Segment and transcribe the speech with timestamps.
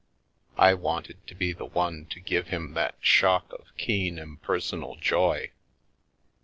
[0.57, 5.51] I wanted to be the one to give him that shock of keen impersonal joy.